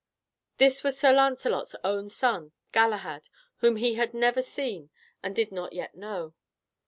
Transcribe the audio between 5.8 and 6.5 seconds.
know.